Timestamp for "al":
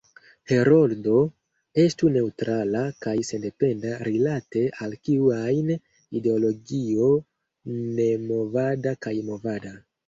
4.87-4.99